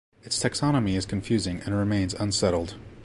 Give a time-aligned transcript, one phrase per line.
[0.23, 2.73] Its taxonomy is confusing and remains unsettled.